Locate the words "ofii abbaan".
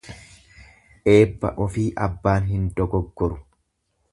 1.65-2.51